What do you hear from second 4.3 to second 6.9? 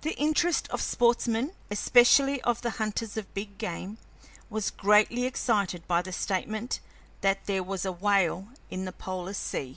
was greatly excited by the statement